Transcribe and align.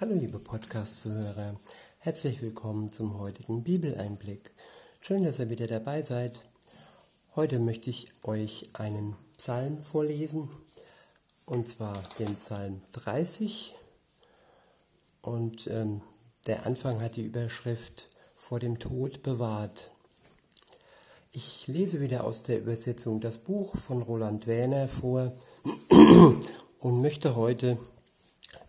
Hallo 0.00 0.14
liebe 0.14 0.38
Podcast-Zuhörer, 0.38 1.56
herzlich 1.98 2.40
willkommen 2.40 2.92
zum 2.92 3.18
heutigen 3.18 3.64
Bibeleinblick. 3.64 4.52
Schön, 5.00 5.24
dass 5.24 5.40
ihr 5.40 5.50
wieder 5.50 5.66
dabei 5.66 6.02
seid. 6.02 6.40
Heute 7.34 7.58
möchte 7.58 7.90
ich 7.90 8.12
euch 8.22 8.68
einen 8.74 9.16
Psalm 9.38 9.82
vorlesen, 9.82 10.50
und 11.46 11.68
zwar 11.68 12.00
den 12.20 12.36
Psalm 12.36 12.80
30. 12.92 13.74
Und 15.20 15.66
ähm, 15.66 16.02
der 16.46 16.64
Anfang 16.64 17.00
hat 17.00 17.16
die 17.16 17.26
Überschrift 17.26 18.08
Vor 18.36 18.60
dem 18.60 18.78
Tod 18.78 19.24
bewahrt. 19.24 19.90
Ich 21.32 21.66
lese 21.66 22.00
wieder 22.00 22.22
aus 22.22 22.44
der 22.44 22.60
Übersetzung 22.60 23.18
das 23.20 23.38
Buch 23.38 23.76
von 23.76 24.02
Roland 24.02 24.46
Wähner 24.46 24.86
vor 24.86 25.32
und 26.78 27.02
möchte 27.02 27.34
heute 27.34 27.78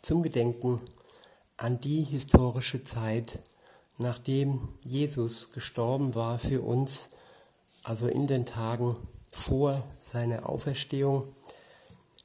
zum 0.02 0.24
Gedenken 0.24 0.82
an 1.60 1.80
die 1.80 2.04
historische 2.04 2.86
Zeit, 2.86 3.40
nachdem 3.98 4.70
Jesus 4.84 5.52
gestorben 5.52 6.16
war 6.16 6.40
für 6.40 6.62
uns, 6.62 7.10
also 7.84 8.08
in 8.08 8.28
den 8.28 8.46
Tagen 8.46 8.96
vor 9.30 9.84
seiner 10.02 10.48
Auferstehung, 10.48 11.36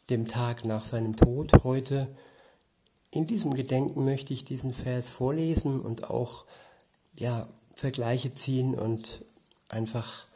dem 0.09 0.29
Tag 0.29 0.65
nach 0.65 0.87
seinem 0.87 1.17
Tod 1.17 1.65
heute. 1.65 2.09
In 3.11 3.27
diesem 3.27 3.55
Gedenken 3.55 4.05
möchte 4.05 4.33
ich 4.33 4.45
diesen 4.45 4.73
Vers 4.73 5.09
vorlesen 5.09 5.81
und 5.81 6.11
auch 6.11 6.45
ja, 7.17 7.49
Vergleiche 7.75 8.35
ziehen 8.35 8.75
und 8.75 9.25
einfach 9.69 10.27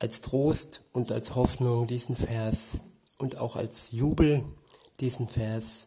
als 0.00 0.20
Trost 0.20 0.82
und 0.92 1.12
als 1.12 1.36
Hoffnung 1.36 1.86
diesen 1.86 2.16
Vers 2.16 2.78
und 3.18 3.36
auch 3.36 3.54
als 3.54 3.92
Jubel 3.92 4.44
diesen 4.98 5.28
Vers 5.28 5.86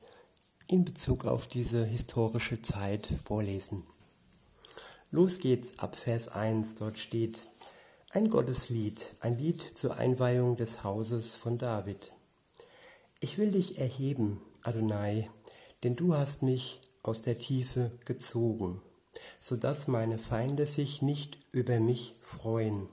in 0.67 0.85
Bezug 0.85 1.25
auf 1.25 1.47
diese 1.47 1.85
historische 1.85 2.61
Zeit 2.61 3.07
vorlesen. 3.25 3.83
Los 5.11 5.39
geht's 5.39 5.77
ab 5.77 5.95
Vers 5.95 6.27
1, 6.29 6.75
dort 6.75 6.97
steht 6.97 7.41
ein 8.09 8.29
Gotteslied, 8.29 9.15
ein 9.19 9.37
Lied 9.37 9.61
zur 9.77 9.97
Einweihung 9.97 10.55
des 10.55 10.83
Hauses 10.83 11.35
von 11.35 11.57
David. 11.57 12.11
Ich 13.19 13.37
will 13.37 13.51
dich 13.51 13.79
erheben, 13.79 14.41
Adonai, 14.63 15.29
denn 15.83 15.95
du 15.95 16.15
hast 16.15 16.43
mich 16.43 16.79
aus 17.03 17.21
der 17.21 17.37
Tiefe 17.37 17.91
gezogen, 18.05 18.81
so 19.41 19.55
dass 19.55 19.87
meine 19.87 20.17
Feinde 20.17 20.65
sich 20.65 21.01
nicht 21.01 21.37
über 21.51 21.79
mich 21.79 22.15
freuen. 22.21 22.87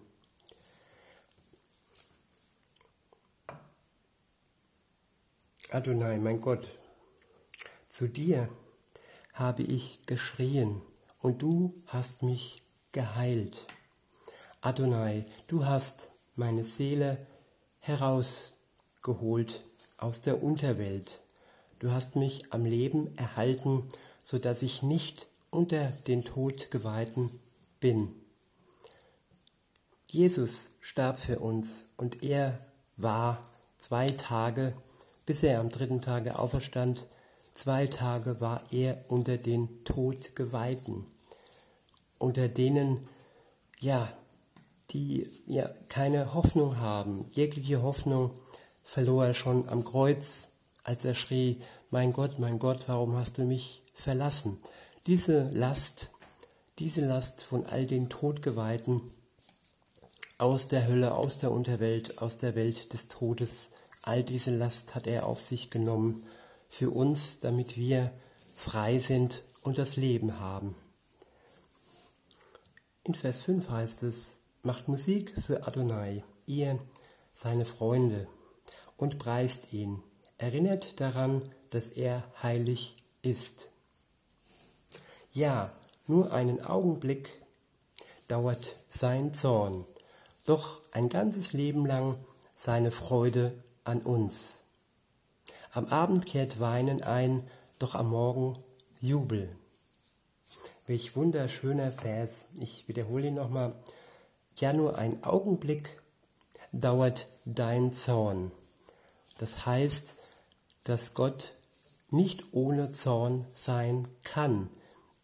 Adonai, 5.71 6.19
mein 6.19 6.41
Gott, 6.41 6.67
zu 7.91 8.09
dir 8.09 8.49
habe 9.35 9.63
ich 9.63 10.01
geschrien 10.07 10.81
und 11.21 11.43
du 11.43 11.75
hast 11.87 12.23
mich 12.23 12.63
geheilt. 12.93 13.67
Adonai, 14.63 15.27
du 15.49 15.67
hast 15.67 16.09
meine 16.37 16.65
Seele 16.65 17.27
herausgeholt 17.81 19.65
aus 19.99 20.21
der 20.23 20.43
Unterwelt. 20.43 21.21
Du 21.81 21.91
hast 21.91 22.15
mich 22.15 22.53
am 22.53 22.65
Leben 22.65 23.17
erhalten, 23.19 23.89
so 24.25 24.39
dass 24.39 24.63
ich 24.63 24.83
nicht 24.83 25.27
unter 25.51 25.91
den 26.07 26.25
Tod 26.25 26.71
geweihten 26.71 27.41
bin. 27.81 28.15
Jesus 30.07 30.73
starb 30.81 31.19
für 31.19 31.41
uns 31.41 31.87
und 31.97 32.23
er 32.23 32.59
war 32.97 33.43
zwei 33.79 34.07
Tage, 34.07 34.75
bis 35.27 35.43
er 35.43 35.61
am 35.61 35.71
dritten 35.71 36.01
Tage 36.01 36.39
auferstand, 36.39 37.07
Zwei 37.63 37.89
Tage 37.89 38.41
war 38.41 38.63
er 38.71 39.05
unter 39.09 39.37
den 39.37 39.85
Todgeweihten, 39.85 41.05
unter 42.17 42.49
denen, 42.49 43.07
ja, 43.79 44.11
die 44.93 45.29
ja 45.45 45.69
keine 45.91 46.33
Hoffnung 46.33 46.79
haben. 46.79 47.27
Jegliche 47.33 47.83
Hoffnung 47.83 48.31
verlor 48.83 49.27
er 49.27 49.35
schon 49.35 49.69
am 49.69 49.85
Kreuz, 49.85 50.49
als 50.85 51.05
er 51.05 51.15
schrie, 51.15 51.61
mein 51.91 52.15
Gott, 52.15 52.39
mein 52.39 52.59
Gott, 52.59 52.85
warum 52.87 53.15
hast 53.17 53.37
du 53.37 53.43
mich 53.43 53.83
verlassen? 53.93 54.57
Diese 55.07 55.51
Last, 55.51 56.13
diese 56.79 57.03
Last 57.03 57.45
von 57.45 57.67
all 57.67 57.85
den 57.85 58.09
Todgeweihten 58.09 59.03
aus 60.39 60.69
der 60.69 60.89
Hölle, 60.89 61.15
aus 61.15 61.37
der 61.37 61.51
Unterwelt, 61.51 62.23
aus 62.23 62.39
der 62.39 62.55
Welt 62.55 62.95
des 62.95 63.09
Todes, 63.09 63.69
all 64.01 64.25
diese 64.25 64.51
Last 64.51 64.95
hat 64.95 65.07
er 65.07 65.27
auf 65.27 65.43
sich 65.43 65.69
genommen 65.69 66.27
für 66.71 66.91
uns, 66.91 67.41
damit 67.41 67.77
wir 67.77 68.11
frei 68.55 69.01
sind 69.01 69.43
und 69.61 69.77
das 69.77 69.97
Leben 69.97 70.41
haben. 70.41 70.75
In 73.05 73.15
Vers 73.15 73.43
5 73.43 73.69
heißt 73.69 74.05
es, 74.05 74.39
macht 74.63 74.89
Musik 74.89 75.35
für 75.45 75.67
Adonai, 75.67 76.23
ihr 76.47 76.79
seine 77.35 77.65
Freunde, 77.67 78.29
und 78.97 79.19
preist 79.19 79.73
ihn, 79.73 80.03
erinnert 80.39 81.01
daran, 81.01 81.43
dass 81.71 81.89
er 81.89 82.23
heilig 82.43 82.97
ist. 83.23 83.71
Ja, 85.33 85.73
nur 86.07 86.33
einen 86.33 86.61
Augenblick 86.65 87.43
dauert 88.27 88.77
sein 88.91 89.35
Zorn, 89.35 89.87
doch 90.45 90.83
ein 90.93 91.09
ganzes 91.09 91.53
Leben 91.53 91.87
lang 91.87 92.17
seine 92.57 92.91
Freude 92.91 93.65
an 93.85 94.03
uns. 94.03 94.60
Am 95.73 95.87
Abend 95.87 96.27
kehrt 96.27 96.59
Weinen 96.59 97.03
ein, 97.05 97.49
doch 97.79 97.95
am 97.95 98.11
Morgen 98.11 98.59
Jubel. 99.01 99.49
Welch 100.89 101.15
wunderschöner 101.15 101.93
Vers. 101.93 102.47
Ich 102.59 102.89
wiederhole 102.89 103.29
ihn 103.29 103.35
nochmal. 103.35 103.77
Ja, 104.57 104.73
nur 104.73 104.99
ein 104.99 105.23
Augenblick 105.23 105.97
dauert 106.73 107.29
dein 107.45 107.93
Zorn. 107.93 108.51
Das 109.39 109.65
heißt, 109.65 110.17
dass 110.83 111.15
Gott 111.15 111.53
nicht 112.11 112.53
ohne 112.53 112.91
Zorn 112.93 113.47
sein 113.55 114.09
kann. 114.25 114.71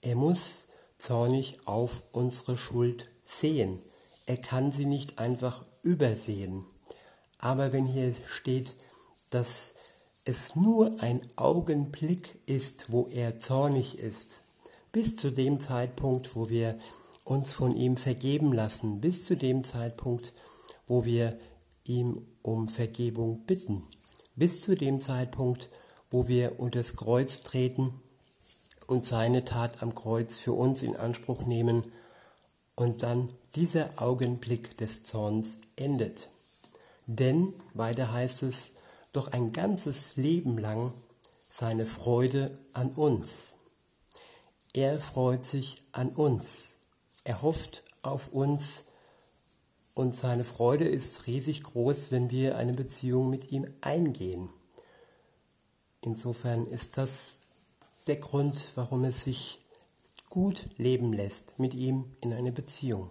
Er 0.00 0.14
muss 0.14 0.68
zornig 0.96 1.58
auf 1.64 2.02
unsere 2.12 2.56
Schuld 2.56 3.08
sehen. 3.26 3.80
Er 4.26 4.36
kann 4.36 4.70
sie 4.70 4.86
nicht 4.86 5.18
einfach 5.18 5.64
übersehen. 5.82 6.64
Aber 7.38 7.72
wenn 7.72 7.86
hier 7.86 8.14
steht, 8.28 8.76
dass 9.30 9.74
es 10.26 10.56
nur 10.56 11.00
ein 11.00 11.22
Augenblick 11.36 12.40
ist, 12.46 12.90
wo 12.90 13.06
er 13.06 13.38
zornig 13.38 13.98
ist, 13.98 14.40
bis 14.90 15.14
zu 15.14 15.30
dem 15.30 15.60
Zeitpunkt, 15.60 16.34
wo 16.34 16.48
wir 16.48 16.76
uns 17.22 17.52
von 17.52 17.76
ihm 17.76 17.96
vergeben 17.96 18.52
lassen, 18.52 19.00
bis 19.00 19.24
zu 19.24 19.36
dem 19.36 19.62
Zeitpunkt, 19.62 20.32
wo 20.88 21.04
wir 21.04 21.38
ihm 21.84 22.26
um 22.42 22.68
Vergebung 22.68 23.46
bitten, 23.46 23.84
bis 24.34 24.62
zu 24.62 24.74
dem 24.74 25.00
Zeitpunkt, 25.00 25.70
wo 26.10 26.26
wir 26.26 26.58
unter 26.58 26.80
das 26.80 26.96
Kreuz 26.96 27.42
treten 27.42 27.94
und 28.88 29.06
seine 29.06 29.44
Tat 29.44 29.80
am 29.80 29.94
Kreuz 29.94 30.38
für 30.38 30.52
uns 30.52 30.82
in 30.82 30.96
Anspruch 30.96 31.44
nehmen 31.46 31.84
und 32.74 33.04
dann 33.04 33.28
dieser 33.54 34.02
Augenblick 34.02 34.76
des 34.76 35.04
Zorns 35.04 35.58
endet. 35.76 36.28
Denn, 37.06 37.54
weiter 37.74 38.12
heißt 38.12 38.42
es, 38.42 38.72
doch 39.16 39.28
ein 39.28 39.52
ganzes 39.52 40.16
Leben 40.16 40.58
lang 40.58 40.92
seine 41.48 41.86
Freude 41.86 42.58
an 42.72 42.90
uns. 42.90 43.54
Er 44.74 45.00
freut 45.00 45.46
sich 45.46 45.82
an 45.92 46.10
uns. 46.10 46.74
Er 47.24 47.40
hofft 47.40 47.82
auf 48.02 48.28
uns 48.28 48.84
und 49.94 50.14
seine 50.14 50.44
Freude 50.44 50.86
ist 50.86 51.26
riesig 51.26 51.62
groß, 51.62 52.12
wenn 52.12 52.30
wir 52.30 52.58
eine 52.58 52.74
Beziehung 52.74 53.30
mit 53.30 53.50
ihm 53.50 53.66
eingehen. 53.80 54.50
Insofern 56.02 56.66
ist 56.66 56.98
das 56.98 57.38
der 58.06 58.16
Grund, 58.16 58.72
warum 58.74 59.04
es 59.04 59.24
sich 59.24 59.62
gut 60.28 60.68
leben 60.76 61.14
lässt 61.14 61.58
mit 61.58 61.72
ihm 61.72 62.16
in 62.20 62.34
eine 62.34 62.52
Beziehung. 62.52 63.08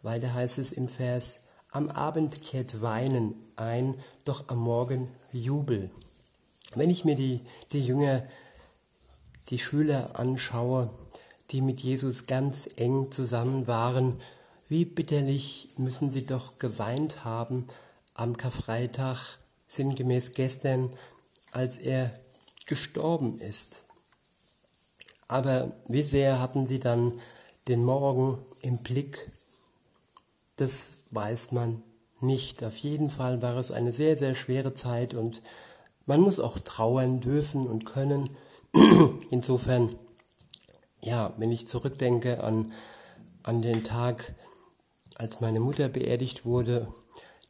Weil 0.00 0.18
da 0.20 0.32
heißt 0.32 0.56
es 0.56 0.72
im 0.72 0.88
Vers 0.88 1.40
am 1.70 1.88
Abend 1.90 2.42
kehrt 2.42 2.80
Weinen 2.80 3.34
ein, 3.56 3.94
doch 4.24 4.48
am 4.48 4.58
Morgen 4.58 5.08
Jubel. 5.32 5.90
Wenn 6.74 6.90
ich 6.90 7.04
mir 7.04 7.14
die, 7.14 7.40
die 7.72 7.84
Jünger, 7.84 8.24
die 9.50 9.58
Schüler 9.58 10.18
anschaue, 10.18 10.90
die 11.50 11.60
mit 11.60 11.80
Jesus 11.80 12.26
ganz 12.26 12.68
eng 12.76 13.10
zusammen 13.10 13.66
waren, 13.66 14.20
wie 14.68 14.84
bitterlich 14.84 15.70
müssen 15.76 16.10
sie 16.10 16.26
doch 16.26 16.58
geweint 16.58 17.24
haben 17.24 17.66
am 18.14 18.36
Karfreitag, 18.36 19.38
sinngemäß 19.68 20.32
gestern, 20.32 20.92
als 21.52 21.78
er 21.78 22.18
gestorben 22.66 23.38
ist. 23.38 23.84
Aber 25.26 25.72
wie 25.86 26.02
sehr 26.02 26.40
hatten 26.40 26.66
sie 26.66 26.78
dann 26.78 27.20
den 27.68 27.84
Morgen 27.84 28.38
im 28.62 28.78
Blick, 28.78 29.30
das 30.56 30.88
weiß 31.10 31.52
man 31.52 31.82
nicht. 32.20 32.62
Auf 32.64 32.76
jeden 32.78 33.10
Fall 33.10 33.42
war 33.42 33.56
es 33.56 33.70
eine 33.70 33.92
sehr, 33.92 34.16
sehr 34.18 34.34
schwere 34.34 34.74
Zeit 34.74 35.14
und 35.14 35.42
man 36.06 36.20
muss 36.20 36.40
auch 36.40 36.58
trauern 36.58 37.20
dürfen 37.20 37.66
und 37.66 37.84
können. 37.84 38.30
Insofern, 39.30 39.94
ja, 41.00 41.32
wenn 41.36 41.52
ich 41.52 41.68
zurückdenke 41.68 42.42
an, 42.42 42.72
an 43.42 43.62
den 43.62 43.84
Tag, 43.84 44.34
als 45.14 45.40
meine 45.40 45.60
Mutter 45.60 45.88
beerdigt 45.88 46.44
wurde, 46.44 46.88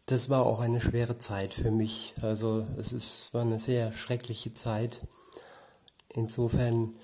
das 0.07 0.31
war 0.31 0.47
auch 0.47 0.61
eine 0.61 0.81
schwere 0.81 1.19
Zeit 1.19 1.53
für 1.53 1.71
mich. 1.71 2.15
Also 2.23 2.67
es 2.79 2.93
ist, 2.93 3.35
war 3.35 3.43
eine 3.43 3.61
sehr 3.61 3.93
schreckliche 3.93 4.55
Zeit. 4.55 5.07
Insofern, 6.09 6.95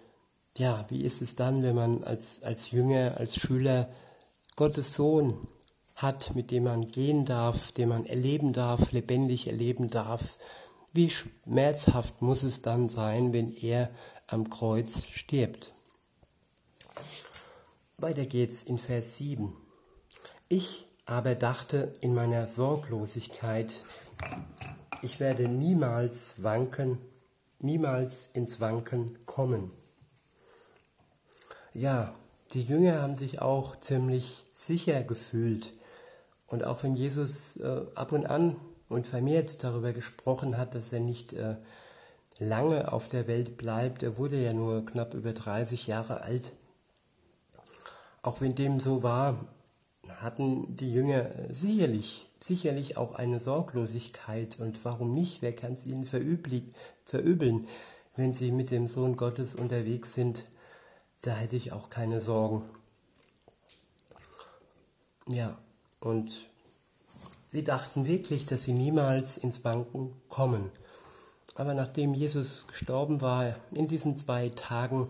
ja, 0.56 0.86
wie 0.88 1.02
ist 1.02 1.20
es 1.20 1.34
dann, 1.34 1.62
wenn 1.62 1.74
man 1.74 2.02
als, 2.02 2.42
als 2.42 2.70
Jünger, 2.70 3.16
als 3.18 3.36
Schüler 3.36 3.90
Gottes 4.56 4.94
Sohn 4.94 5.46
hat, 6.04 6.36
mit 6.36 6.52
dem 6.52 6.64
man 6.64 6.92
gehen 6.92 7.24
darf, 7.24 7.72
den 7.72 7.88
man 7.88 8.06
erleben 8.06 8.52
darf, 8.52 8.92
lebendig 8.92 9.48
erleben 9.48 9.90
darf? 9.90 10.36
Wie 10.92 11.10
schmerzhaft 11.10 12.22
muss 12.22 12.44
es 12.44 12.62
dann 12.62 12.88
sein, 12.88 13.32
wenn 13.32 13.52
er 13.54 13.90
am 14.28 14.48
Kreuz 14.50 15.06
stirbt? 15.06 15.72
Weiter 17.98 18.26
geht's 18.26 18.62
in 18.62 18.78
Vers 18.78 19.16
7. 19.16 19.52
Ich 20.48 20.86
aber 21.06 21.34
dachte 21.34 21.92
in 22.00 22.14
meiner 22.14 22.46
Sorglosigkeit, 22.48 23.80
ich 25.02 25.20
werde 25.20 25.48
niemals 25.48 26.34
wanken, 26.42 26.98
niemals 27.60 28.28
ins 28.32 28.60
Wanken 28.60 29.18
kommen. 29.26 29.70
Ja, 31.72 32.14
die 32.52 32.62
Jünger 32.62 33.02
haben 33.02 33.16
sich 33.16 33.42
auch 33.42 33.74
ziemlich 33.80 34.44
sicher 34.54 35.02
gefühlt. 35.02 35.72
Und 36.46 36.64
auch 36.64 36.82
wenn 36.82 36.94
Jesus 36.94 37.56
äh, 37.56 37.86
ab 37.94 38.12
und 38.12 38.26
an 38.26 38.56
und 38.88 39.06
vermehrt 39.06 39.64
darüber 39.64 39.92
gesprochen 39.92 40.58
hat, 40.58 40.74
dass 40.74 40.92
er 40.92 41.00
nicht 41.00 41.32
äh, 41.32 41.56
lange 42.38 42.92
auf 42.92 43.08
der 43.08 43.26
Welt 43.26 43.56
bleibt, 43.56 44.02
er 44.02 44.18
wurde 44.18 44.36
ja 44.36 44.52
nur 44.52 44.84
knapp 44.84 45.14
über 45.14 45.32
30 45.32 45.86
Jahre 45.86 46.22
alt. 46.22 46.52
Auch 48.22 48.40
wenn 48.40 48.54
dem 48.54 48.80
so 48.80 49.02
war, 49.02 49.38
hatten 50.08 50.74
die 50.74 50.92
Jünger 50.92 51.30
sicherlich, 51.50 52.26
sicherlich 52.42 52.96
auch 52.96 53.14
eine 53.14 53.40
Sorglosigkeit. 53.40 54.58
Und 54.60 54.84
warum 54.84 55.14
nicht? 55.14 55.42
Wer 55.42 55.54
kann 55.54 55.74
es 55.74 55.86
ihnen 55.86 56.06
verübeln, 56.06 57.66
wenn 58.16 58.34
sie 58.34 58.52
mit 58.52 58.70
dem 58.70 58.86
Sohn 58.86 59.16
Gottes 59.16 59.54
unterwegs 59.54 60.14
sind? 60.14 60.44
Da 61.22 61.32
hätte 61.34 61.56
ich 61.56 61.72
auch 61.72 61.90
keine 61.90 62.20
Sorgen. 62.20 62.64
Ja, 65.26 65.56
und 66.04 66.44
sie 67.48 67.64
dachten 67.64 68.06
wirklich, 68.06 68.46
dass 68.46 68.64
sie 68.64 68.74
niemals 68.74 69.38
ins 69.38 69.58
Banken 69.58 70.12
kommen. 70.28 70.70
Aber 71.54 71.74
nachdem 71.74 72.14
Jesus 72.14 72.66
gestorben 72.66 73.20
war, 73.20 73.56
in 73.72 73.88
diesen 73.88 74.18
zwei 74.18 74.48
Tagen, 74.50 75.08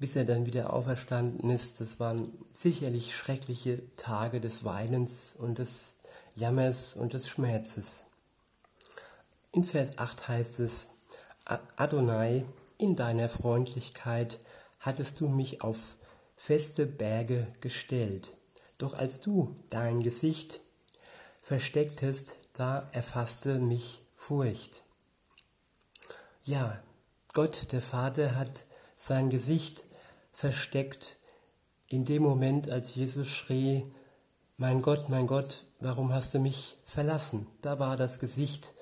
bis 0.00 0.16
er 0.16 0.24
dann 0.24 0.46
wieder 0.46 0.72
auferstanden 0.72 1.50
ist. 1.50 1.80
Das 1.80 2.00
waren 2.00 2.32
sicherlich 2.54 3.14
schreckliche 3.14 3.82
Tage 3.96 4.40
des 4.40 4.64
Weinens 4.64 5.34
und 5.36 5.58
des 5.58 5.94
Jammers 6.34 6.96
und 6.96 7.12
des 7.12 7.28
Schmerzes. 7.28 8.04
In 9.52 9.62
Vers 9.62 9.98
8 9.98 10.28
heißt 10.28 10.60
es, 10.60 10.88
Adonai, 11.76 12.46
in 12.78 12.96
deiner 12.96 13.28
Freundlichkeit 13.28 14.40
hattest 14.78 15.20
du 15.20 15.28
mich 15.28 15.62
auf 15.62 15.96
feste 16.34 16.86
Berge 16.86 17.46
gestellt. 17.60 18.32
Doch 18.80 18.94
als 18.94 19.20
du 19.20 19.54
dein 19.68 20.02
Gesicht 20.02 20.60
verstecktest, 21.42 22.34
da 22.54 22.88
erfasste 22.92 23.58
mich 23.58 24.00
Furcht. 24.16 24.82
Ja, 26.44 26.82
Gott, 27.34 27.72
der 27.72 27.82
Vater, 27.82 28.36
hat 28.36 28.64
sein 28.98 29.28
Gesicht 29.28 29.84
versteckt 30.32 31.18
in 31.88 32.06
dem 32.06 32.22
Moment, 32.22 32.70
als 32.70 32.94
Jesus 32.94 33.28
schrie, 33.28 33.84
mein 34.56 34.80
Gott, 34.80 35.10
mein 35.10 35.26
Gott, 35.26 35.66
warum 35.80 36.14
hast 36.14 36.32
du 36.32 36.38
mich 36.38 36.78
verlassen? 36.86 37.46
Da 37.60 37.78
war 37.78 37.98
das 37.98 38.18
Gesicht 38.18 38.72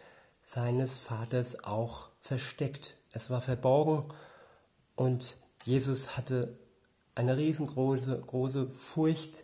seines 0.45 0.99
Vaters 0.99 1.65
auch 1.65 2.11
versteckt. 2.21 2.95
Es 3.11 3.31
war 3.31 3.41
verborgen 3.41 4.05
und 4.95 5.35
Jesus 5.65 6.17
hatte 6.17 6.57
eine 7.17 7.37
riesengroße 7.37 8.23
große 8.25 8.71
Furcht 8.71 9.43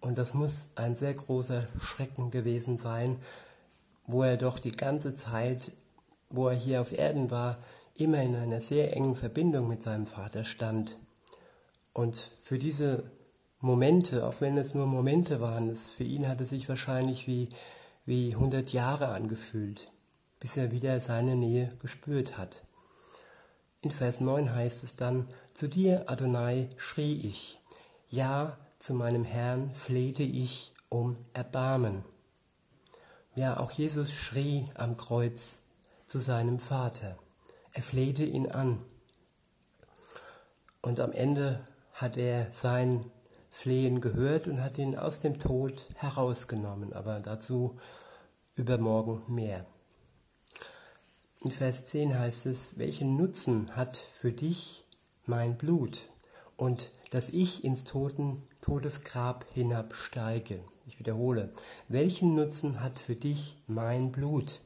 und 0.00 0.18
das 0.18 0.34
muss 0.34 0.68
ein 0.76 0.96
sehr 0.96 1.14
großer 1.14 1.66
Schrecken 1.80 2.30
gewesen 2.30 2.78
sein, 2.78 3.16
wo 4.06 4.22
er 4.22 4.36
doch 4.36 4.58
die 4.58 4.76
ganze 4.76 5.14
Zeit, 5.14 5.72
wo 6.30 6.48
er 6.48 6.54
hier 6.54 6.80
auf 6.80 6.92
Erden 6.92 7.30
war, 7.30 7.58
immer 7.94 8.22
in 8.22 8.36
einer 8.36 8.60
sehr 8.60 8.96
engen 8.96 9.16
Verbindung 9.16 9.68
mit 9.68 9.82
seinem 9.82 10.06
Vater 10.06 10.44
stand. 10.44 10.96
Und 11.92 12.30
für 12.42 12.58
diese 12.58 13.10
Momente, 13.60 14.24
auch 14.26 14.40
wenn 14.40 14.56
es 14.56 14.74
nur 14.74 14.86
Momente 14.86 15.40
waren, 15.40 15.68
es, 15.68 15.90
für 15.90 16.04
ihn 16.04 16.28
hat 16.28 16.40
es 16.40 16.50
sich 16.50 16.68
wahrscheinlich 16.68 17.26
wie, 17.26 17.48
wie 18.06 18.34
100 18.34 18.72
Jahre 18.72 19.08
angefühlt, 19.08 19.88
bis 20.38 20.56
er 20.56 20.70
wieder 20.70 21.00
seine 21.00 21.34
Nähe 21.34 21.72
gespürt 21.82 22.38
hat. 22.38 22.62
In 23.82 23.90
Vers 23.90 24.20
9 24.20 24.54
heißt 24.54 24.84
es 24.84 24.94
dann, 24.94 25.26
zu 25.52 25.68
dir, 25.68 26.04
Adonai, 26.08 26.68
schrie 26.76 27.16
ich, 27.26 27.60
ja, 28.08 28.56
zu 28.78 28.94
meinem 28.94 29.24
Herrn 29.24 29.74
flehte 29.74 30.22
ich 30.22 30.72
um 30.88 31.16
Erbarmen. 31.32 32.04
Ja, 33.34 33.60
auch 33.60 33.70
Jesus 33.70 34.12
schrie 34.12 34.68
am 34.74 34.96
Kreuz 34.96 35.60
zu 36.06 36.18
seinem 36.18 36.58
Vater. 36.58 37.18
Er 37.72 37.82
flehte 37.82 38.24
ihn 38.24 38.50
an. 38.50 38.82
Und 40.80 41.00
am 41.00 41.12
Ende 41.12 41.66
hat 41.92 42.16
er 42.16 42.48
sein 42.52 43.10
Flehen 43.50 44.00
gehört 44.00 44.46
und 44.46 44.62
hat 44.62 44.78
ihn 44.78 44.96
aus 44.96 45.18
dem 45.18 45.38
Tod 45.38 45.74
herausgenommen, 45.96 46.92
aber 46.92 47.20
dazu 47.20 47.76
übermorgen 48.54 49.22
mehr. 49.26 49.66
In 51.40 51.50
Vers 51.50 51.86
10 51.86 52.18
heißt 52.18 52.46
es, 52.46 52.78
welchen 52.78 53.16
Nutzen 53.16 53.74
hat 53.76 53.96
für 53.96 54.32
dich 54.32 54.84
mein 55.24 55.56
Blut 55.56 56.00
und 56.56 56.90
dass 57.10 57.28
ich 57.28 57.64
ins 57.64 57.84
Toten, 57.84 58.42
Todesgrab 58.68 59.46
hinabsteige? 59.54 60.60
Ich 60.86 60.98
wiederhole, 60.98 61.48
welchen 61.88 62.34
Nutzen 62.34 62.82
hat 62.82 62.98
für 62.98 63.14
dich 63.14 63.56
mein 63.66 64.12
Blut 64.12 64.60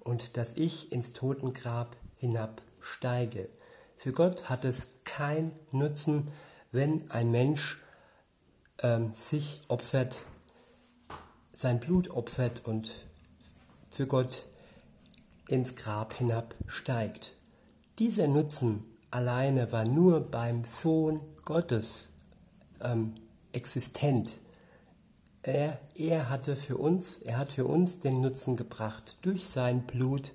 und 0.00 0.36
dass 0.36 0.52
ich 0.56 0.92
ins 0.92 1.14
Totengrab 1.14 1.96
hinabsteige? 2.16 3.48
Für 3.96 4.12
Gott 4.12 4.50
hat 4.50 4.64
es 4.64 4.88
kein 5.04 5.52
Nutzen, 5.72 6.30
wenn 6.70 7.10
ein 7.10 7.30
Mensch 7.30 7.78
ähm, 8.82 9.14
sich 9.16 9.62
opfert, 9.68 10.20
sein 11.54 11.80
Blut 11.80 12.10
opfert 12.10 12.60
und 12.66 13.06
für 13.90 14.06
Gott 14.06 14.44
ins 15.48 15.76
Grab 15.76 16.12
hinabsteigt. 16.12 17.32
Dieser 18.00 18.28
Nutzen 18.28 18.84
alleine 19.10 19.72
war 19.72 19.86
nur 19.86 20.20
beim 20.20 20.66
Sohn 20.66 21.22
Gottes 21.46 22.10
ähm, 22.82 23.14
existent. 23.56 24.38
Er, 25.42 25.80
er 25.94 26.28
hatte 26.28 26.56
für 26.56 26.76
uns, 26.76 27.18
er 27.18 27.38
hat 27.38 27.52
für 27.52 27.64
uns 27.64 27.98
den 27.98 28.20
Nutzen 28.20 28.56
gebracht 28.56 29.16
durch 29.22 29.48
sein 29.48 29.86
Blut 29.86 30.32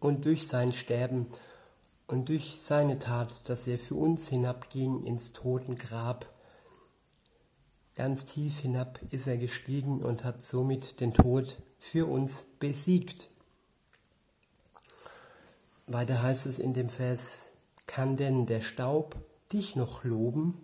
und 0.00 0.24
durch 0.24 0.46
sein 0.46 0.72
Sterben 0.72 1.26
und 2.06 2.28
durch 2.28 2.58
seine 2.60 2.98
Tat, 2.98 3.30
dass 3.46 3.66
er 3.66 3.78
für 3.78 3.94
uns 3.94 4.28
hinabging 4.28 5.04
ins 5.04 5.32
Totengrab, 5.32 6.26
ganz 7.94 8.24
tief 8.24 8.60
hinab 8.60 9.00
ist 9.10 9.26
er 9.26 9.38
gestiegen 9.38 10.02
und 10.02 10.24
hat 10.24 10.42
somit 10.42 11.00
den 11.00 11.14
Tod 11.14 11.56
für 11.78 12.06
uns 12.06 12.46
besiegt. 12.58 13.28
Weiter 15.86 16.22
heißt 16.22 16.46
es 16.46 16.58
in 16.58 16.74
dem 16.74 16.88
Vers, 16.88 17.50
kann 17.86 18.16
denn 18.16 18.46
der 18.46 18.60
Staub 18.62 19.16
dich 19.52 19.76
noch 19.76 20.04
loben? 20.04 20.60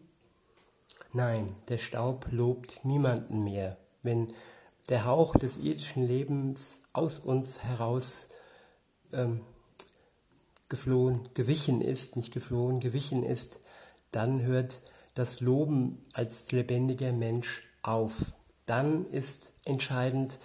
Nein, 1.13 1.57
der 1.69 1.79
Staub 1.79 2.27
lobt 2.31 2.85
niemanden 2.85 3.43
mehr, 3.43 3.77
wenn 4.03 4.33
der 4.89 5.05
Hauch 5.07 5.35
des 5.35 5.57
irdischen 5.59 6.07
Lebens 6.07 6.81
aus 6.93 7.19
uns 7.19 7.65
heraus 7.65 8.29
ähm, 9.13 9.41
geflohen, 10.69 11.29
gewichen 11.35 11.81
ist, 11.81 12.17
nicht 12.17 12.33
geflohen, 12.33 12.81
gewichen 12.81 13.25
ist, 13.25 13.59
dann 14.13 14.43
hört 14.43 14.81
das 15.15 15.41
Loben 15.41 16.05
als 16.13 16.51
lebendiger 16.53 17.13
Mensch 17.13 17.63
auf. 17.83 18.33
Dann 18.67 19.05
ist 19.07 19.39
entscheidend 19.65 20.39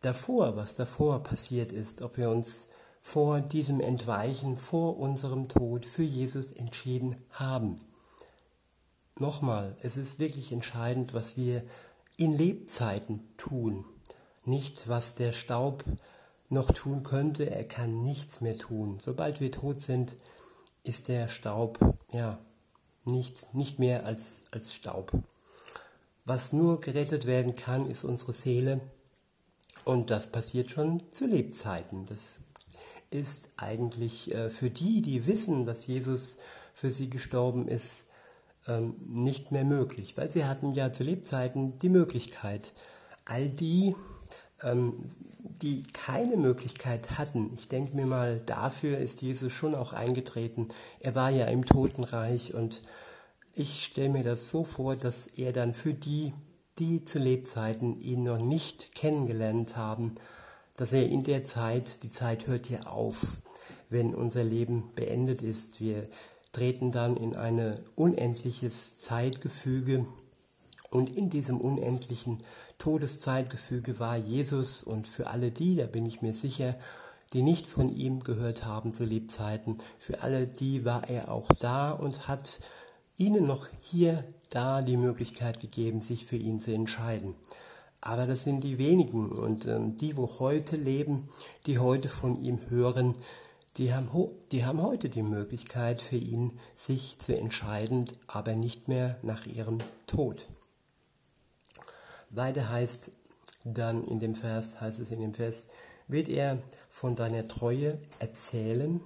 davor, 0.00 0.56
was 0.56 0.74
davor 0.74 1.22
passiert 1.22 1.70
ist, 1.70 2.02
ob 2.02 2.16
wir 2.16 2.30
uns 2.30 2.66
vor 3.00 3.40
diesem 3.40 3.80
Entweichen, 3.80 4.56
vor 4.56 4.98
unserem 4.98 5.48
Tod 5.48 5.86
für 5.86 6.02
Jesus 6.02 6.50
entschieden 6.50 7.16
haben. 7.30 7.76
Nochmal, 9.20 9.76
es 9.82 9.96
ist 9.96 10.20
wirklich 10.20 10.52
entscheidend, 10.52 11.12
was 11.12 11.36
wir 11.36 11.64
in 12.16 12.36
Lebzeiten 12.36 13.28
tun, 13.36 13.84
nicht 14.44 14.88
was 14.88 15.16
der 15.16 15.32
Staub 15.32 15.84
noch 16.48 16.70
tun 16.70 17.02
könnte, 17.02 17.50
er 17.50 17.64
kann 17.64 18.04
nichts 18.04 18.40
mehr 18.40 18.56
tun. 18.56 18.98
Sobald 19.00 19.40
wir 19.40 19.50
tot 19.50 19.82
sind, 19.82 20.16
ist 20.84 21.08
der 21.08 21.28
Staub 21.28 21.78
ja 22.12 22.38
nicht, 23.04 23.54
nicht 23.54 23.78
mehr 23.78 24.06
als, 24.06 24.40
als 24.52 24.72
Staub. 24.72 25.12
Was 26.24 26.52
nur 26.52 26.80
gerettet 26.80 27.26
werden 27.26 27.56
kann, 27.56 27.90
ist 27.90 28.04
unsere 28.04 28.34
Seele. 28.34 28.80
Und 29.84 30.10
das 30.10 30.30
passiert 30.30 30.68
schon 30.68 31.02
zu 31.12 31.26
Lebzeiten. 31.26 32.06
Das 32.06 32.38
ist 33.10 33.50
eigentlich 33.56 34.34
äh, 34.34 34.50
für 34.50 34.70
die, 34.70 35.02
die 35.02 35.26
wissen, 35.26 35.64
dass 35.64 35.86
Jesus 35.86 36.36
für 36.72 36.92
sie 36.92 37.10
gestorben 37.10 37.66
ist, 37.66 38.04
ähm, 38.68 38.94
nicht 39.06 39.50
mehr 39.50 39.64
möglich. 39.64 40.16
Weil 40.16 40.30
sie 40.30 40.44
hatten 40.44 40.72
ja 40.72 40.92
zu 40.92 41.02
Lebzeiten 41.02 41.78
die 41.78 41.88
Möglichkeit. 41.88 42.72
All 43.24 43.48
die, 43.48 43.96
ähm, 44.62 45.10
die 45.62 45.82
keine 45.82 46.36
Möglichkeit 46.36 47.18
hatten, 47.18 47.52
ich 47.54 47.68
denke 47.68 47.96
mir 47.96 48.06
mal, 48.06 48.40
dafür 48.46 48.98
ist 48.98 49.22
Jesus 49.22 49.52
schon 49.52 49.74
auch 49.74 49.92
eingetreten. 49.92 50.68
Er 51.00 51.14
war 51.14 51.30
ja 51.30 51.46
im 51.46 51.64
Totenreich 51.64 52.54
und 52.54 52.82
ich 53.54 53.84
stelle 53.84 54.10
mir 54.10 54.22
das 54.22 54.50
so 54.50 54.62
vor, 54.62 54.94
dass 54.94 55.26
er 55.26 55.52
dann 55.52 55.74
für 55.74 55.94
die, 55.94 56.32
die 56.78 57.04
zu 57.04 57.18
Lebzeiten 57.18 58.00
ihn 58.00 58.22
noch 58.22 58.38
nicht 58.38 58.94
kennengelernt 58.94 59.76
haben, 59.76 60.14
dass 60.76 60.92
er 60.92 61.08
in 61.08 61.24
der 61.24 61.44
Zeit, 61.44 62.02
die 62.04 62.12
Zeit 62.12 62.46
hört 62.46 62.70
ja 62.70 62.82
auf, 62.82 63.38
wenn 63.90 64.14
unser 64.14 64.44
Leben 64.44 64.92
beendet 64.94 65.42
ist. 65.42 65.80
Wir 65.80 66.08
treten 66.52 66.90
dann 66.90 67.16
in 67.16 67.34
ein 67.34 67.78
unendliches 67.94 68.96
Zeitgefüge 68.96 70.06
und 70.90 71.14
in 71.14 71.30
diesem 71.30 71.60
unendlichen 71.60 72.42
Todeszeitgefüge 72.78 73.98
war 73.98 74.16
Jesus 74.16 74.82
und 74.82 75.06
für 75.06 75.26
alle 75.28 75.50
die, 75.50 75.76
da 75.76 75.86
bin 75.86 76.06
ich 76.06 76.22
mir 76.22 76.34
sicher, 76.34 76.74
die 77.32 77.42
nicht 77.42 77.66
von 77.66 77.94
ihm 77.94 78.20
gehört 78.20 78.64
haben 78.64 78.94
zu 78.94 79.04
Lebzeiten, 79.04 79.78
für 79.98 80.22
alle 80.22 80.46
die 80.46 80.84
war 80.84 81.08
er 81.10 81.30
auch 81.30 81.48
da 81.60 81.90
und 81.90 82.28
hat 82.28 82.60
ihnen 83.16 83.46
noch 83.46 83.66
hier, 83.82 84.24
da 84.50 84.80
die 84.80 84.96
Möglichkeit 84.96 85.60
gegeben, 85.60 86.00
sich 86.00 86.24
für 86.24 86.36
ihn 86.36 86.60
zu 86.60 86.72
entscheiden. 86.72 87.34
Aber 88.00 88.26
das 88.26 88.44
sind 88.44 88.64
die 88.64 88.78
wenigen 88.78 89.30
und 89.30 89.66
ähm, 89.66 89.96
die, 89.96 90.16
wo 90.16 90.38
heute 90.38 90.76
leben, 90.76 91.28
die 91.66 91.78
heute 91.78 92.08
von 92.08 92.40
ihm 92.40 92.60
hören, 92.70 93.14
die 93.78 93.94
haben, 93.94 94.10
die 94.50 94.64
haben 94.64 94.82
heute 94.82 95.08
die 95.08 95.22
Möglichkeit 95.22 96.02
für 96.02 96.16
ihn, 96.16 96.58
sich 96.74 97.18
zu 97.20 97.36
entscheiden, 97.36 98.10
aber 98.26 98.54
nicht 98.54 98.88
mehr 98.88 99.18
nach 99.22 99.46
ihrem 99.46 99.78
Tod. 100.06 100.46
Weiter 102.30 102.68
heißt 102.68 103.12
dann 103.64 104.04
in 104.04 104.18
dem 104.20 104.34
Vers, 104.34 104.80
heißt 104.80 104.98
es 104.98 105.12
in 105.12 105.20
dem 105.20 105.34
Vers, 105.34 105.64
wird 106.08 106.28
er 106.28 106.58
von 106.90 107.14
deiner 107.14 107.46
Treue 107.46 107.98
erzählen? 108.18 109.00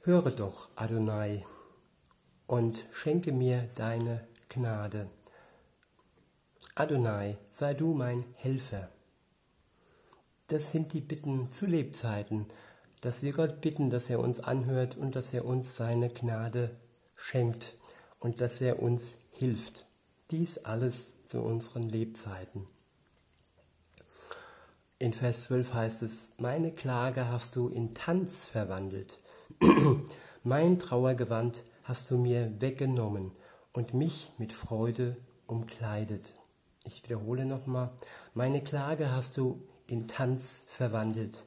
Höre 0.00 0.30
doch, 0.30 0.68
Adonai, 0.76 1.44
und 2.46 2.84
schenke 2.92 3.32
mir 3.32 3.68
deine 3.74 4.26
Gnade. 4.48 5.08
Adonai, 6.74 7.36
sei 7.50 7.74
du 7.74 7.94
mein 7.94 8.24
Helfer. 8.36 8.88
Das 10.48 10.72
sind 10.72 10.92
die 10.92 11.00
Bitten 11.00 11.50
zu 11.50 11.66
Lebzeiten, 11.66 12.46
dass 13.04 13.22
wir 13.22 13.34
Gott 13.34 13.60
bitten, 13.60 13.90
dass 13.90 14.08
er 14.08 14.18
uns 14.18 14.40
anhört 14.40 14.96
und 14.96 15.14
dass 15.14 15.34
er 15.34 15.44
uns 15.44 15.76
seine 15.76 16.08
Gnade 16.08 16.70
schenkt 17.16 17.74
und 18.18 18.40
dass 18.40 18.62
er 18.62 18.80
uns 18.80 19.16
hilft. 19.30 19.84
Dies 20.30 20.56
alles 20.64 21.26
zu 21.26 21.42
unseren 21.42 21.82
Lebzeiten. 21.82 22.66
In 24.98 25.12
Vers 25.12 25.44
12 25.44 25.74
heißt 25.74 26.02
es, 26.02 26.30
meine 26.38 26.72
Klage 26.72 27.28
hast 27.28 27.56
du 27.56 27.68
in 27.68 27.92
Tanz 27.92 28.46
verwandelt, 28.46 29.18
mein 30.42 30.78
Trauergewand 30.78 31.62
hast 31.82 32.10
du 32.10 32.16
mir 32.16 32.58
weggenommen 32.62 33.32
und 33.74 33.92
mich 33.92 34.32
mit 34.38 34.50
Freude 34.50 35.18
umkleidet. 35.46 36.32
Ich 36.84 37.04
wiederhole 37.04 37.44
nochmal, 37.44 37.90
meine 38.32 38.60
Klage 38.60 39.10
hast 39.10 39.36
du 39.36 39.62
in 39.88 40.08
Tanz 40.08 40.62
verwandelt. 40.66 41.44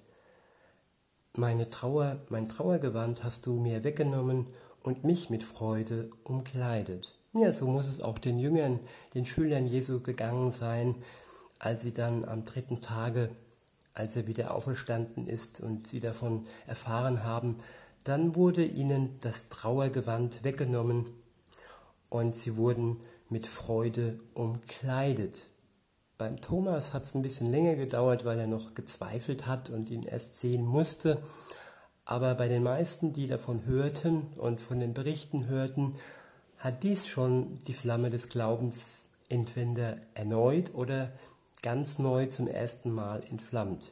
Meine 1.39 1.69
Trauer, 1.69 2.17
mein 2.29 2.49
Trauergewand 2.49 3.23
hast 3.23 3.45
du 3.45 3.59
mir 3.59 3.83
weggenommen 3.83 4.47
und 4.81 5.03
mich 5.03 5.29
mit 5.29 5.43
Freude 5.43 6.09
umkleidet. 6.23 7.15
Ja, 7.33 7.53
so 7.53 7.67
muss 7.67 7.85
es 7.85 8.01
auch 8.01 8.17
den 8.17 8.39
Jüngern, 8.39 8.79
den 9.13 9.27
Schülern 9.27 9.67
Jesu 9.67 10.01
gegangen 10.01 10.51
sein, 10.51 10.95
als 11.59 11.83
sie 11.83 11.91
dann 11.91 12.25
am 12.25 12.43
dritten 12.43 12.81
Tage, 12.81 13.29
als 13.93 14.15
er 14.15 14.25
wieder 14.25 14.55
auferstanden 14.55 15.27
ist 15.27 15.59
und 15.59 15.87
sie 15.87 15.99
davon 15.99 16.47
erfahren 16.65 17.23
haben, 17.23 17.57
dann 18.03 18.35
wurde 18.35 18.65
ihnen 18.65 19.19
das 19.19 19.47
Trauergewand 19.49 20.43
weggenommen 20.43 21.05
und 22.09 22.35
sie 22.35 22.57
wurden 22.57 22.99
mit 23.29 23.45
Freude 23.45 24.19
umkleidet. 24.33 25.49
Beim 26.17 26.41
Thomas 26.41 26.93
hat 26.93 27.03
es 27.03 27.13
ein 27.13 27.21
bisschen 27.21 27.51
länger 27.51 27.75
gedauert, 27.75 28.25
weil 28.25 28.39
er 28.39 28.47
noch 28.47 28.73
gezweifelt 28.73 29.45
hat 29.45 29.69
und 29.69 29.89
ihn 29.91 30.01
erst 30.01 30.39
sehen 30.39 30.65
musste. 30.65 31.21
Aber 32.05 32.33
bei 32.33 32.47
den 32.47 32.63
meisten, 32.63 33.13
die 33.13 33.27
davon 33.27 33.65
hörten 33.65 34.23
und 34.35 34.59
von 34.59 34.79
den 34.79 34.93
Berichten 34.93 35.45
hörten, 35.45 35.95
hat 36.57 36.81
dies 36.81 37.07
schon 37.07 37.59
die 37.67 37.73
Flamme 37.73 38.09
des 38.09 38.29
Glaubens 38.29 39.07
entweder 39.29 39.97
erneut 40.15 40.73
oder 40.73 41.11
ganz 41.61 41.99
neu 41.99 42.25
zum 42.25 42.47
ersten 42.47 42.91
Mal 42.91 43.21
entflammt. 43.29 43.91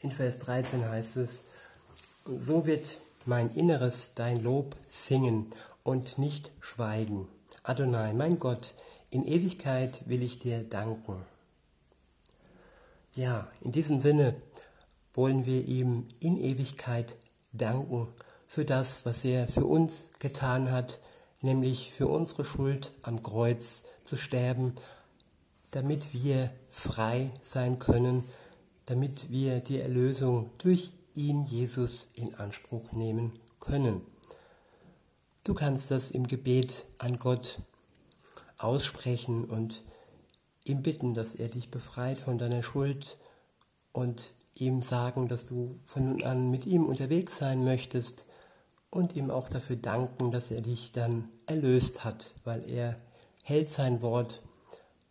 In 0.00 0.10
Vers 0.10 0.38
13 0.38 0.88
heißt 0.88 1.16
es, 1.18 1.42
so 2.24 2.66
wird 2.66 2.98
mein 3.24 3.54
Inneres 3.54 4.12
dein 4.14 4.42
Lob 4.42 4.74
singen 4.88 5.46
und 5.84 6.18
nicht 6.18 6.50
schweigen. 6.60 7.28
Adonai, 7.62 8.14
mein 8.14 8.38
Gott, 8.38 8.74
in 9.10 9.26
Ewigkeit 9.26 10.06
will 10.06 10.22
ich 10.22 10.38
dir 10.38 10.62
danken. 10.62 11.24
Ja, 13.14 13.48
in 13.60 13.72
diesem 13.72 14.00
Sinne 14.00 14.34
wollen 15.14 15.46
wir 15.46 15.64
ihm 15.64 16.06
in 16.20 16.38
Ewigkeit 16.38 17.16
danken 17.52 18.08
für 18.46 18.64
das, 18.64 19.04
was 19.04 19.24
er 19.24 19.48
für 19.48 19.64
uns 19.64 20.08
getan 20.18 20.70
hat, 20.70 21.00
nämlich 21.42 21.92
für 21.92 22.08
unsere 22.08 22.44
Schuld 22.44 22.92
am 23.02 23.22
Kreuz 23.22 23.84
zu 24.04 24.16
sterben, 24.16 24.74
damit 25.70 26.12
wir 26.12 26.50
frei 26.70 27.30
sein 27.42 27.78
können, 27.78 28.24
damit 28.86 29.30
wir 29.30 29.60
die 29.60 29.80
Erlösung 29.80 30.50
durch 30.58 30.92
ihn, 31.14 31.44
Jesus, 31.44 32.08
in 32.14 32.34
Anspruch 32.36 32.92
nehmen 32.92 33.32
können. 33.60 34.02
Du 35.44 35.54
kannst 35.54 35.90
das 35.90 36.10
im 36.10 36.26
Gebet 36.26 36.84
an 36.98 37.18
Gott 37.18 37.58
aussprechen 38.58 39.44
und 39.44 39.82
ihm 40.64 40.82
bitten, 40.82 41.14
dass 41.14 41.34
er 41.34 41.48
dich 41.48 41.70
befreit 41.70 42.18
von 42.18 42.38
deiner 42.38 42.62
Schuld 42.62 43.16
und 43.92 44.32
ihm 44.54 44.82
sagen, 44.82 45.28
dass 45.28 45.46
du 45.46 45.78
von 45.86 46.04
nun 46.04 46.22
an 46.24 46.50
mit 46.50 46.66
ihm 46.66 46.84
unterwegs 46.84 47.38
sein 47.38 47.64
möchtest 47.64 48.26
und 48.90 49.14
ihm 49.14 49.30
auch 49.30 49.48
dafür 49.48 49.76
danken, 49.76 50.30
dass 50.30 50.50
er 50.50 50.60
dich 50.60 50.90
dann 50.90 51.28
erlöst 51.46 52.04
hat, 52.04 52.32
weil 52.44 52.68
er 52.68 52.96
hält 53.42 53.70
sein 53.70 54.02
Wort. 54.02 54.42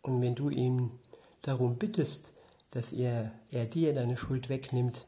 Und 0.02 0.20
wenn 0.20 0.34
du 0.34 0.50
ihm 0.50 0.90
darum 1.42 1.76
bittest, 1.76 2.32
dass 2.70 2.92
er, 2.92 3.32
er 3.50 3.64
dir 3.64 3.94
deine 3.94 4.16
Schuld 4.16 4.48
wegnimmt, 4.48 5.06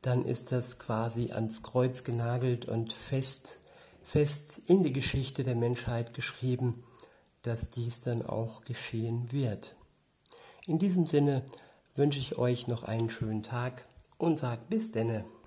dann 0.00 0.24
ist 0.24 0.52
das 0.52 0.78
quasi 0.78 1.32
ans 1.32 1.62
Kreuz 1.62 2.04
genagelt 2.04 2.66
und 2.66 2.92
fest, 2.92 3.58
fest 4.02 4.60
in 4.66 4.82
die 4.82 4.92
Geschichte 4.92 5.42
der 5.44 5.56
Menschheit 5.56 6.14
geschrieben, 6.14 6.84
dass 7.42 7.70
dies 7.70 8.00
dann 8.00 8.22
auch 8.24 8.64
geschehen 8.64 9.32
wird. 9.32 9.76
In 10.66 10.78
diesem 10.78 11.06
Sinne 11.06 11.42
wünsche 11.94 12.18
ich 12.18 12.38
euch 12.38 12.68
noch 12.68 12.82
einen 12.82 13.10
schönen 13.10 13.42
Tag 13.42 13.84
und 14.18 14.40
sage 14.40 14.62
bis 14.68 14.90
denne. 14.90 15.24